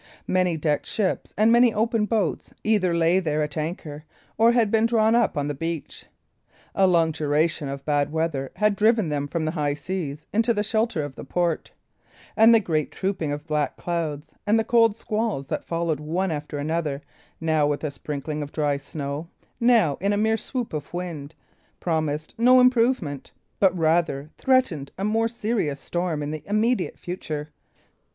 Many 0.25 0.57
decked 0.57 0.87
ships 0.87 1.31
and 1.37 1.51
many 1.51 1.71
open 1.75 2.07
boats 2.07 2.51
either 2.63 2.91
lay 2.95 3.19
there 3.19 3.43
at 3.43 3.55
anchor, 3.55 4.03
or 4.35 4.51
had 4.53 4.71
been 4.71 4.87
drawn 4.87 5.13
up 5.13 5.37
on 5.37 5.47
the 5.47 5.53
beach. 5.53 6.07
A 6.73 6.87
long 6.87 7.11
duration 7.11 7.67
of 7.69 7.85
bad 7.85 8.11
weather 8.11 8.51
had 8.55 8.75
driven 8.75 9.09
them 9.09 9.27
from 9.27 9.45
the 9.45 9.51
high 9.51 9.75
seas 9.75 10.25
into 10.33 10.55
the 10.55 10.63
shelter 10.63 11.03
of 11.03 11.13
the 11.13 11.23
port; 11.23 11.69
and 12.35 12.51
the 12.51 12.59
great 12.59 12.91
trooping 12.91 13.31
of 13.31 13.45
black 13.45 13.77
clouds, 13.77 14.33
and 14.47 14.57
the 14.57 14.63
cold 14.63 14.95
squalls 14.95 15.45
that 15.45 15.65
followed 15.65 15.99
one 15.99 16.31
another, 16.51 17.03
now 17.39 17.67
with 17.67 17.83
a 17.83 17.91
sprinkling 17.91 18.41
of 18.41 18.51
dry 18.51 18.77
snow, 18.77 19.27
now 19.59 19.97
in 20.01 20.13
a 20.13 20.17
mere 20.17 20.35
swoop 20.35 20.73
of 20.73 20.91
wind, 20.95 21.35
promised 21.79 22.33
no 22.39 22.59
improvement 22.59 23.33
but 23.59 23.77
rather 23.77 24.31
threatened 24.39 24.91
a 24.97 25.03
more 25.03 25.27
serious 25.27 25.79
storm 25.79 26.23
in 26.23 26.31
the 26.31 26.41
immediate 26.47 26.97
future. 26.97 27.49